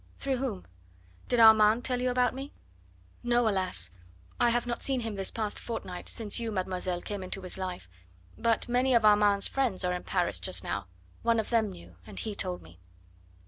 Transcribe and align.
"Through 0.17 0.37
whom? 0.37 0.65
Did 1.27 1.39
Armand 1.39 1.85
tell 1.85 2.01
you 2.01 2.09
about 2.09 2.33
me?" 2.33 2.53
"No, 3.21 3.47
alas! 3.47 3.91
I 4.39 4.49
have 4.49 4.65
not 4.65 4.81
seen 4.81 5.01
him 5.01 5.13
this 5.13 5.29
past 5.29 5.59
fortnight, 5.59 6.09
since 6.09 6.39
you, 6.39 6.51
mademoiselle, 6.51 7.03
came 7.03 7.21
into 7.21 7.43
his 7.43 7.55
life; 7.55 7.87
but 8.35 8.67
many 8.67 8.95
of 8.95 9.05
Armand's 9.05 9.47
friends 9.47 9.85
are 9.85 9.93
in 9.93 10.03
Paris 10.03 10.39
just 10.39 10.63
now; 10.63 10.87
one 11.21 11.39
of 11.39 11.51
them 11.51 11.69
knew, 11.69 11.97
and 12.07 12.17
he 12.19 12.33
told 12.33 12.63
me." 12.63 12.79